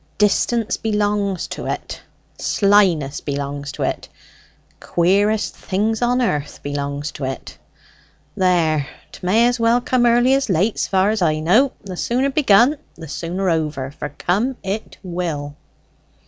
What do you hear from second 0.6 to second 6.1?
belongs to it, slyness belongs to it, queerest things